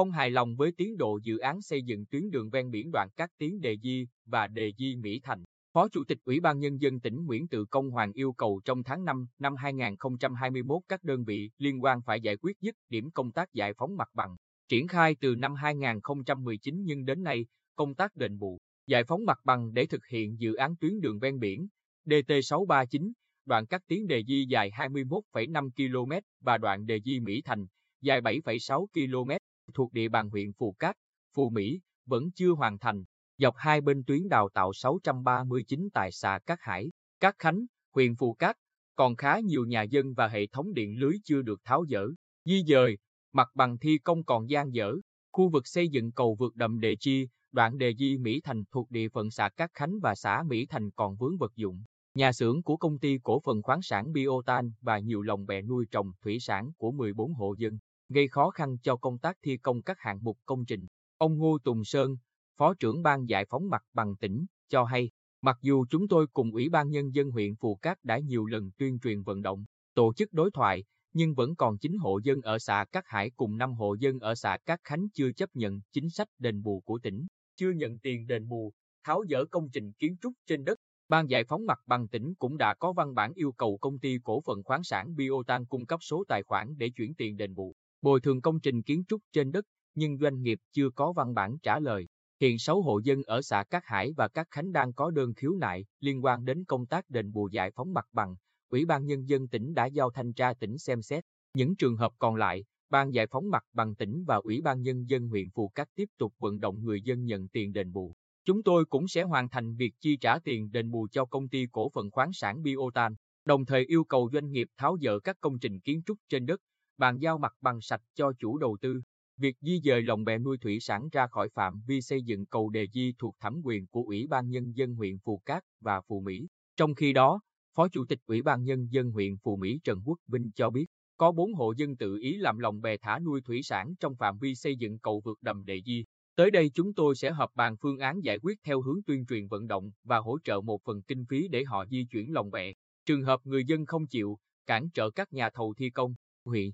không 0.00 0.10
hài 0.10 0.30
lòng 0.30 0.56
với 0.56 0.72
tiến 0.72 0.96
độ 0.96 1.18
dự 1.22 1.38
án 1.38 1.62
xây 1.62 1.82
dựng 1.82 2.06
tuyến 2.06 2.30
đường 2.30 2.50
ven 2.50 2.70
biển 2.70 2.90
đoạn 2.92 3.08
các 3.16 3.30
tiến 3.38 3.60
Đề 3.60 3.76
Di 3.82 4.06
và 4.24 4.46
Đề 4.46 4.72
Di 4.78 4.96
Mỹ 4.96 5.20
Thành. 5.22 5.44
Phó 5.72 5.88
Chủ 5.88 6.04
tịch 6.04 6.18
Ủy 6.24 6.40
ban 6.40 6.58
Nhân 6.58 6.80
dân 6.80 7.00
tỉnh 7.00 7.26
Nguyễn 7.26 7.48
Tự 7.48 7.64
Công 7.64 7.90
Hoàng 7.90 8.12
yêu 8.12 8.32
cầu 8.32 8.60
trong 8.64 8.82
tháng 8.82 9.04
5 9.04 9.26
năm 9.38 9.56
2021 9.56 10.82
các 10.88 11.04
đơn 11.04 11.24
vị 11.24 11.50
liên 11.58 11.82
quan 11.82 12.00
phải 12.02 12.20
giải 12.20 12.36
quyết 12.36 12.60
dứt 12.60 12.74
điểm 12.88 13.10
công 13.10 13.32
tác 13.32 13.52
giải 13.52 13.72
phóng 13.74 13.96
mặt 13.96 14.08
bằng. 14.14 14.36
Triển 14.68 14.88
khai 14.88 15.16
từ 15.20 15.36
năm 15.36 15.54
2019 15.54 16.84
nhưng 16.84 17.04
đến 17.04 17.22
nay, 17.22 17.46
công 17.76 17.94
tác 17.94 18.16
đền 18.16 18.38
bù, 18.38 18.58
giải 18.86 19.04
phóng 19.04 19.24
mặt 19.24 19.38
bằng 19.44 19.74
để 19.74 19.86
thực 19.86 20.06
hiện 20.06 20.40
dự 20.40 20.54
án 20.54 20.76
tuyến 20.76 21.00
đường 21.00 21.18
ven 21.18 21.38
biển 21.38 21.68
DT639, 22.06 23.12
đoạn 23.44 23.66
các 23.66 23.82
tiến 23.86 24.06
đề 24.06 24.22
di 24.24 24.46
dài 24.48 24.70
21,5 24.70 25.70
km 25.70 26.12
và 26.40 26.58
đoạn 26.58 26.86
đề 26.86 27.00
di 27.00 27.20
Mỹ 27.20 27.42
Thành 27.44 27.66
dài 28.02 28.20
7,6 28.20 28.86
km 28.86 29.30
thuộc 29.72 29.92
địa 29.92 30.08
bàn 30.08 30.30
huyện 30.30 30.52
Phù 30.52 30.72
Cát, 30.78 30.96
Phù 31.34 31.50
Mỹ 31.50 31.80
vẫn 32.06 32.30
chưa 32.30 32.50
hoàn 32.50 32.78
thành. 32.78 33.04
Dọc 33.38 33.54
hai 33.56 33.80
bên 33.80 34.04
tuyến 34.04 34.28
đào 34.28 34.48
tạo 34.54 34.72
639 34.72 35.88
tại 35.92 36.12
xã 36.12 36.38
Cát 36.46 36.58
Hải, 36.62 36.90
Cát 37.20 37.34
Khánh, 37.38 37.64
huyện 37.94 38.16
Phù 38.16 38.34
Cát, 38.34 38.56
còn 38.96 39.16
khá 39.16 39.40
nhiều 39.40 39.64
nhà 39.64 39.82
dân 39.82 40.14
và 40.14 40.28
hệ 40.28 40.46
thống 40.46 40.74
điện 40.74 40.98
lưới 40.98 41.12
chưa 41.24 41.42
được 41.42 41.60
tháo 41.64 41.84
dỡ, 41.88 42.06
di 42.44 42.62
dời, 42.66 42.98
mặt 43.32 43.48
bằng 43.54 43.78
thi 43.78 43.98
công 43.98 44.24
còn 44.24 44.50
gian 44.50 44.74
dở. 44.74 44.94
Khu 45.32 45.48
vực 45.48 45.66
xây 45.66 45.88
dựng 45.88 46.12
cầu 46.12 46.36
vượt 46.38 46.56
đầm 46.56 46.80
Đề 46.80 46.96
Chi, 47.00 47.28
đoạn 47.52 47.78
Đề 47.78 47.94
Di 47.94 48.18
Mỹ 48.18 48.40
Thành 48.44 48.64
thuộc 48.70 48.90
địa 48.90 49.08
phận 49.08 49.30
xã 49.30 49.48
Cát 49.48 49.70
Khánh 49.74 50.00
và 50.02 50.14
xã 50.14 50.42
Mỹ 50.46 50.66
Thành 50.66 50.90
còn 50.90 51.16
vướng 51.16 51.36
vật 51.38 51.52
dụng. 51.56 51.82
Nhà 52.14 52.32
xưởng 52.32 52.62
của 52.62 52.76
công 52.76 52.98
ty 52.98 53.18
cổ 53.22 53.40
phần 53.40 53.62
khoáng 53.62 53.82
sản 53.82 54.12
Biotan 54.12 54.72
và 54.80 54.98
nhiều 54.98 55.22
lồng 55.22 55.46
bè 55.46 55.62
nuôi 55.62 55.86
trồng 55.90 56.12
thủy 56.22 56.40
sản 56.40 56.70
của 56.76 56.92
14 56.92 57.34
hộ 57.34 57.54
dân, 57.58 57.78
gây 58.10 58.28
khó 58.28 58.50
khăn 58.50 58.76
cho 58.82 58.96
công 58.96 59.18
tác 59.18 59.36
thi 59.42 59.56
công 59.56 59.82
các 59.82 59.98
hạng 60.00 60.18
mục 60.22 60.38
công 60.46 60.64
trình. 60.64 60.86
Ông 61.18 61.38
Ngô 61.38 61.58
Tùng 61.64 61.84
Sơn, 61.84 62.16
Phó 62.56 62.74
trưởng 62.74 63.02
ban 63.02 63.28
giải 63.28 63.44
phóng 63.50 63.70
mặt 63.70 63.82
bằng 63.92 64.16
tỉnh, 64.16 64.46
cho 64.68 64.84
hay, 64.84 65.10
mặc 65.42 65.58
dù 65.62 65.86
chúng 65.90 66.08
tôi 66.08 66.26
cùng 66.26 66.52
Ủy 66.52 66.68
ban 66.68 66.90
Nhân 66.90 67.14
dân 67.14 67.30
huyện 67.30 67.54
Phù 67.56 67.74
Cát 67.74 68.04
đã 68.04 68.18
nhiều 68.18 68.46
lần 68.46 68.70
tuyên 68.78 68.98
truyền 68.98 69.22
vận 69.22 69.42
động, 69.42 69.64
tổ 69.94 70.12
chức 70.14 70.32
đối 70.32 70.50
thoại, 70.50 70.84
nhưng 71.12 71.34
vẫn 71.34 71.56
còn 71.56 71.78
9 71.78 71.96
hộ 71.98 72.18
dân 72.18 72.40
ở 72.40 72.58
xã 72.58 72.84
Cát 72.92 73.04
Hải 73.06 73.30
cùng 73.30 73.56
5 73.56 73.74
hộ 73.74 73.94
dân 73.94 74.18
ở 74.18 74.34
xã 74.34 74.58
Cát 74.66 74.80
Khánh 74.84 75.08
chưa 75.14 75.32
chấp 75.32 75.50
nhận 75.54 75.80
chính 75.92 76.10
sách 76.10 76.28
đền 76.38 76.62
bù 76.62 76.80
của 76.80 76.98
tỉnh, 76.98 77.26
chưa 77.56 77.70
nhận 77.70 77.98
tiền 77.98 78.26
đền 78.26 78.48
bù, 78.48 78.72
tháo 79.04 79.24
dỡ 79.30 79.44
công 79.44 79.70
trình 79.70 79.92
kiến 79.92 80.16
trúc 80.20 80.32
trên 80.46 80.64
đất. 80.64 80.78
Ban 81.08 81.30
giải 81.30 81.44
phóng 81.44 81.66
mặt 81.66 81.78
bằng 81.86 82.08
tỉnh 82.08 82.34
cũng 82.34 82.56
đã 82.56 82.74
có 82.74 82.92
văn 82.92 83.14
bản 83.14 83.32
yêu 83.34 83.52
cầu 83.52 83.78
công 83.80 83.98
ty 83.98 84.18
cổ 84.24 84.40
phần 84.40 84.62
khoáng 84.62 84.84
sản 84.84 85.16
Biotan 85.16 85.66
cung 85.66 85.86
cấp 85.86 86.02
số 86.02 86.24
tài 86.28 86.42
khoản 86.42 86.74
để 86.76 86.90
chuyển 86.90 87.14
tiền 87.14 87.36
đền 87.36 87.54
bù, 87.54 87.74
bồi 88.02 88.20
thường 88.20 88.40
công 88.40 88.60
trình 88.60 88.82
kiến 88.82 89.04
trúc 89.08 89.22
trên 89.32 89.52
đất, 89.52 89.64
nhưng 89.94 90.18
doanh 90.18 90.42
nghiệp 90.42 90.58
chưa 90.72 90.90
có 90.90 91.12
văn 91.12 91.34
bản 91.34 91.58
trả 91.58 91.80
lời. 91.80 92.08
Hiện 92.40 92.58
6 92.58 92.82
hộ 92.82 92.98
dân 92.98 93.22
ở 93.22 93.42
xã 93.42 93.64
Cát 93.64 93.82
Hải 93.86 94.12
và 94.12 94.28
Cát 94.28 94.46
Khánh 94.50 94.72
đang 94.72 94.92
có 94.92 95.10
đơn 95.10 95.34
khiếu 95.34 95.54
nại 95.54 95.84
liên 96.00 96.24
quan 96.24 96.44
đến 96.44 96.64
công 96.64 96.86
tác 96.86 97.10
đền 97.10 97.32
bù 97.32 97.48
giải 97.52 97.70
phóng 97.70 97.92
mặt 97.92 98.06
bằng. 98.12 98.36
Ủy 98.68 98.84
ban 98.84 99.06
Nhân 99.06 99.28
dân 99.28 99.48
tỉnh 99.48 99.74
đã 99.74 99.86
giao 99.86 100.10
thanh 100.10 100.32
tra 100.32 100.54
tỉnh 100.54 100.78
xem 100.78 101.02
xét. 101.02 101.24
Những 101.54 101.76
trường 101.76 101.96
hợp 101.96 102.12
còn 102.18 102.36
lại, 102.36 102.64
Ban 102.90 103.14
giải 103.14 103.26
phóng 103.26 103.50
mặt 103.50 103.64
bằng 103.72 103.94
tỉnh 103.94 104.24
và 104.24 104.36
Ủy 104.36 104.60
ban 104.60 104.82
Nhân 104.82 105.08
dân 105.08 105.28
huyện 105.28 105.50
Phù 105.50 105.68
Cát 105.68 105.88
tiếp 105.94 106.08
tục 106.18 106.34
vận 106.38 106.60
động 106.60 106.84
người 106.84 107.02
dân 107.02 107.24
nhận 107.24 107.48
tiền 107.48 107.72
đền 107.72 107.92
bù. 107.92 108.14
Chúng 108.44 108.62
tôi 108.62 108.84
cũng 108.84 109.08
sẽ 109.08 109.22
hoàn 109.22 109.48
thành 109.48 109.74
việc 109.74 109.94
chi 110.00 110.16
trả 110.16 110.38
tiền 110.38 110.70
đền 110.70 110.90
bù 110.90 111.08
cho 111.12 111.24
công 111.24 111.48
ty 111.48 111.66
cổ 111.72 111.90
phần 111.90 112.10
khoáng 112.10 112.32
sản 112.32 112.62
Biotan, 112.62 113.14
đồng 113.44 113.64
thời 113.64 113.84
yêu 113.84 114.04
cầu 114.04 114.30
doanh 114.32 114.50
nghiệp 114.50 114.68
tháo 114.76 114.96
dỡ 115.00 115.18
các 115.20 115.36
công 115.40 115.58
trình 115.58 115.80
kiến 115.80 116.02
trúc 116.06 116.18
trên 116.28 116.46
đất, 116.46 116.60
bàn 117.00 117.18
giao 117.18 117.38
mặt 117.38 117.52
bằng 117.60 117.80
sạch 117.80 118.00
cho 118.14 118.32
chủ 118.38 118.58
đầu 118.58 118.76
tư. 118.80 119.00
Việc 119.36 119.56
di 119.60 119.80
dời 119.84 120.02
lồng 120.02 120.24
bè 120.24 120.38
nuôi 120.38 120.58
thủy 120.58 120.80
sản 120.80 121.08
ra 121.12 121.26
khỏi 121.26 121.48
phạm 121.54 121.82
vi 121.86 122.00
xây 122.00 122.22
dựng 122.22 122.46
cầu 122.46 122.70
đề 122.70 122.86
di 122.92 123.14
thuộc 123.18 123.36
thẩm 123.40 123.60
quyền 123.64 123.86
của 123.86 124.02
Ủy 124.02 124.26
ban 124.26 124.48
Nhân 124.48 124.72
dân 124.76 124.94
huyện 124.94 125.18
Phù 125.18 125.42
Cát 125.46 125.62
và 125.80 126.00
Phù 126.00 126.20
Mỹ. 126.20 126.46
Trong 126.76 126.94
khi 126.94 127.12
đó, 127.12 127.40
Phó 127.76 127.88
Chủ 127.88 128.04
tịch 128.08 128.18
Ủy 128.26 128.42
ban 128.42 128.64
Nhân 128.64 128.86
dân 128.90 129.10
huyện 129.10 129.36
Phù 129.42 129.56
Mỹ 129.56 129.80
Trần 129.84 129.98
Quốc 130.04 130.18
Vinh 130.26 130.50
cho 130.54 130.70
biết, 130.70 130.86
có 131.16 131.32
4 131.32 131.54
hộ 131.54 131.72
dân 131.76 131.96
tự 131.96 132.16
ý 132.16 132.36
làm 132.36 132.58
lồng 132.58 132.80
bè 132.80 132.96
thả 132.96 133.18
nuôi 133.18 133.40
thủy 133.40 133.62
sản 133.62 133.94
trong 134.00 134.16
phạm 134.16 134.38
vi 134.38 134.54
xây 134.54 134.76
dựng 134.76 134.98
cầu 134.98 135.22
vượt 135.24 135.38
đầm 135.42 135.64
đề 135.64 135.82
di. 135.86 136.04
Tới 136.36 136.50
đây 136.50 136.70
chúng 136.74 136.94
tôi 136.94 137.14
sẽ 137.14 137.30
họp 137.30 137.50
bàn 137.54 137.76
phương 137.80 137.98
án 137.98 138.20
giải 138.20 138.38
quyết 138.38 138.58
theo 138.64 138.82
hướng 138.82 139.00
tuyên 139.06 139.26
truyền 139.26 139.46
vận 139.48 139.66
động 139.66 139.90
và 140.04 140.18
hỗ 140.18 140.38
trợ 140.44 140.60
một 140.60 140.80
phần 140.84 141.02
kinh 141.02 141.24
phí 141.28 141.48
để 141.48 141.64
họ 141.64 141.86
di 141.86 142.06
chuyển 142.10 142.32
lồng 142.32 142.50
bè. 142.50 142.72
Trường 143.06 143.22
hợp 143.22 143.40
người 143.44 143.64
dân 143.64 143.86
không 143.86 144.06
chịu, 144.06 144.38
cản 144.66 144.90
trở 144.94 145.10
các 145.10 145.32
nhà 145.32 145.50
thầu 145.50 145.74
thi 145.74 145.90
công, 145.90 146.14
huyện 146.44 146.70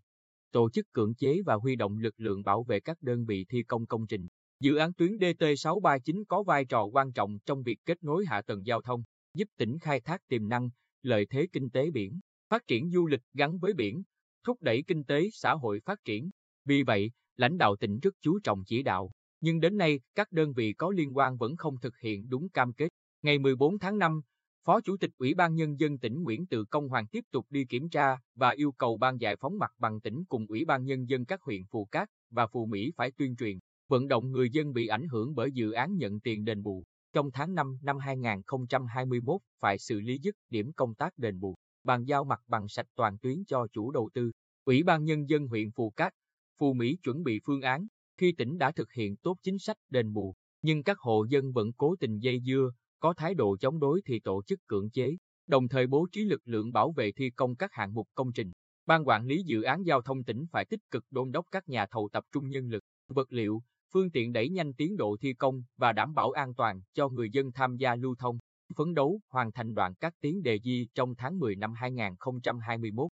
tổ 0.53 0.71
chức 0.71 0.93
cưỡng 0.93 1.15
chế 1.15 1.43
và 1.47 1.55
huy 1.55 1.77
động 1.77 1.99
lực 1.99 2.15
lượng 2.17 2.43
bảo 2.43 2.63
vệ 2.63 2.81
các 2.81 3.03
đơn 3.03 3.25
vị 3.25 3.45
thi 3.49 3.63
công 3.63 3.87
công 3.87 4.07
trình. 4.07 4.27
Dự 4.61 4.77
án 4.77 4.93
tuyến 4.93 5.17
DT639 5.17 6.25
có 6.29 6.43
vai 6.43 6.65
trò 6.65 6.85
quan 6.85 7.13
trọng 7.13 7.39
trong 7.47 7.63
việc 7.63 7.79
kết 7.85 8.03
nối 8.03 8.25
hạ 8.27 8.43
tầng 8.43 8.67
giao 8.67 8.83
thông, 8.83 9.03
giúp 9.35 9.49
tỉnh 9.57 9.79
khai 9.79 10.01
thác 10.01 10.29
tiềm 10.29 10.49
năng, 10.49 10.71
lợi 11.03 11.27
thế 11.31 11.47
kinh 11.53 11.71
tế 11.71 11.91
biển, 11.91 12.21
phát 12.49 12.67
triển 12.67 12.91
du 12.91 13.07
lịch 13.07 13.23
gắn 13.35 13.59
với 13.59 13.73
biển, 13.73 14.03
thúc 14.45 14.63
đẩy 14.63 14.85
kinh 14.87 15.05
tế 15.05 15.29
xã 15.33 15.55
hội 15.55 15.81
phát 15.85 16.05
triển. 16.05 16.31
Vì 16.65 16.83
vậy, 16.83 17.11
lãnh 17.37 17.59
đạo 17.59 17.77
tỉnh 17.77 17.99
rất 17.99 18.15
chú 18.21 18.39
trọng 18.41 18.65
chỉ 18.67 18.83
đạo, 18.83 19.11
nhưng 19.41 19.61
đến 19.61 19.77
nay 19.77 20.01
các 20.15 20.33
đơn 20.33 20.53
vị 20.53 20.73
có 20.73 20.91
liên 20.91 21.17
quan 21.17 21.37
vẫn 21.37 21.57
không 21.57 21.81
thực 21.81 21.99
hiện 21.99 22.29
đúng 22.29 22.49
cam 22.49 22.73
kết. 22.73 22.89
Ngày 23.23 23.39
14 23.39 23.79
tháng 23.79 23.99
5, 23.99 24.21
Phó 24.67 24.81
Chủ 24.81 24.97
tịch 24.97 25.11
Ủy 25.19 25.35
ban 25.35 25.55
Nhân 25.55 25.81
dân 25.81 25.99
tỉnh 25.99 26.23
Nguyễn 26.23 26.47
Tự 26.47 26.65
Công 26.65 26.89
Hoàng 26.89 27.07
tiếp 27.07 27.25
tục 27.31 27.47
đi 27.51 27.65
kiểm 27.65 27.89
tra 27.89 28.19
và 28.35 28.51
yêu 28.51 28.73
cầu 28.73 28.97
Ban 28.97 29.21
giải 29.21 29.37
phóng 29.37 29.59
mặt 29.59 29.71
bằng 29.79 30.01
tỉnh 30.01 30.25
cùng 30.29 30.47
Ủy 30.49 30.65
ban 30.65 30.85
Nhân 30.85 31.09
dân 31.09 31.25
các 31.25 31.43
huyện 31.43 31.63
Phù 31.71 31.85
Cát 31.85 32.09
và 32.31 32.47
Phù 32.47 32.67
Mỹ 32.67 32.93
phải 32.97 33.11
tuyên 33.11 33.37
truyền, 33.37 33.59
vận 33.89 34.09
động 34.09 34.31
người 34.31 34.51
dân 34.51 34.73
bị 34.73 34.87
ảnh 34.87 35.09
hưởng 35.09 35.35
bởi 35.35 35.53
dự 35.53 35.73
án 35.73 35.97
nhận 35.97 36.21
tiền 36.21 36.45
đền 36.45 36.63
bù. 36.63 36.85
Trong 37.13 37.31
tháng 37.31 37.55
5 37.55 37.79
năm 37.83 37.99
2021 37.99 39.41
phải 39.61 39.79
xử 39.79 40.01
lý 40.01 40.19
dứt 40.19 40.35
điểm 40.51 40.73
công 40.73 40.95
tác 40.95 41.19
đền 41.19 41.41
bù, 41.41 41.55
bàn 41.85 42.05
giao 42.05 42.25
mặt 42.25 42.41
bằng 42.47 42.69
sạch 42.69 42.87
toàn 42.95 43.19
tuyến 43.19 43.45
cho 43.45 43.67
chủ 43.73 43.91
đầu 43.91 44.11
tư. 44.15 44.31
Ủy 44.65 44.83
ban 44.83 45.05
Nhân 45.05 45.29
dân 45.29 45.47
huyện 45.47 45.71
Phù 45.71 45.91
Cát, 45.91 46.13
Phù 46.59 46.73
Mỹ 46.73 46.97
chuẩn 47.03 47.23
bị 47.23 47.41
phương 47.45 47.63
án 47.63 47.87
khi 48.17 48.33
tỉnh 48.33 48.59
đã 48.59 48.73
thực 48.73 48.93
hiện 48.93 49.17
tốt 49.17 49.37
chính 49.43 49.59
sách 49.59 49.77
đền 49.91 50.13
bù, 50.13 50.35
nhưng 50.63 50.83
các 50.83 50.99
hộ 50.99 51.25
dân 51.25 51.53
vẫn 51.53 51.73
cố 51.73 51.97
tình 52.01 52.19
dây 52.19 52.41
dưa, 52.41 52.71
có 52.99 53.15
thái 53.15 53.35
độ 53.35 53.57
chống 53.57 53.81
đối 53.81 54.03
thì 54.07 54.21
tổ 54.21 54.43
chức 54.43 54.67
cưỡng 54.67 54.91
chế, 54.91 55.17
đồng 55.47 55.69
thời 55.69 55.87
bố 55.87 56.07
trí 56.13 56.25
lực 56.25 56.41
lượng 56.45 56.73
bảo 56.73 56.93
vệ 56.93 57.13
thi 57.13 57.31
công 57.31 57.57
các 57.57 57.73
hạng 57.73 57.95
mục 57.95 58.09
công 58.15 58.33
trình. 58.33 58.53
Ban 58.87 59.09
quản 59.09 59.27
lý 59.27 59.43
dự 59.43 59.63
án 59.63 59.87
giao 59.87 60.03
thông 60.03 60.25
tỉnh 60.25 60.47
phải 60.53 60.65
tích 60.65 60.81
cực 60.91 61.05
đôn 61.11 61.33
đốc 61.33 61.47
các 61.51 61.69
nhà 61.69 61.87
thầu 61.87 62.09
tập 62.13 62.25
trung 62.33 62.49
nhân 62.49 62.69
lực, 62.69 62.85
vật 63.09 63.33
liệu, 63.33 63.63
phương 63.93 64.11
tiện 64.11 64.33
đẩy 64.33 64.49
nhanh 64.49 64.75
tiến 64.75 64.97
độ 64.97 65.17
thi 65.21 65.35
công 65.35 65.63
và 65.77 65.93
đảm 65.93 66.15
bảo 66.15 66.31
an 66.31 66.55
toàn 66.55 66.81
cho 66.95 67.09
người 67.09 67.31
dân 67.31 67.53
tham 67.53 67.77
gia 67.77 67.95
lưu 67.95 68.15
thông, 68.19 68.39
phấn 68.77 68.95
đấu 68.95 69.21
hoàn 69.29 69.53
thành 69.53 69.75
đoạn 69.75 69.95
các 69.95 70.15
tiến 70.21 70.43
đề 70.43 70.59
di 70.65 70.89
trong 70.95 71.15
tháng 71.15 71.39
10 71.39 71.57
năm 71.57 71.75
2021. 71.75 73.09